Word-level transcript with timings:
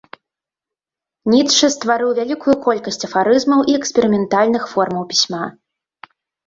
Ніцшэ 1.33 1.69
стварыў 1.75 2.15
вялікую 2.21 2.55
колькасць 2.65 2.99
афарызмаў 3.09 3.59
і 3.69 3.79
эксперыментальных 3.83 4.63
формаў 4.75 5.03
пісьма. 5.15 5.43